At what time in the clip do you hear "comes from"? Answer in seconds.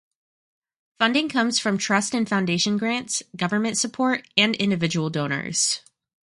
1.29-1.77